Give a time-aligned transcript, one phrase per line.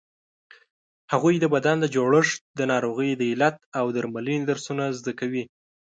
[1.13, 5.43] هغوی د بدن د جوړښت، د ناروغیو د علت او درملنې درسونه زده کوي.